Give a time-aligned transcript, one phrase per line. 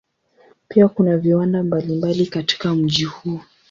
[0.67, 3.39] Pia kuna viwanda mbalimbali katika mji huo.